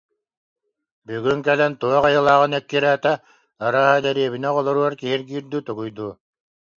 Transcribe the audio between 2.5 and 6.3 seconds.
эккирээтэ, арааһа, дэриэбинэ оҕолоругар киһиргиир дуу, тугуй дуу»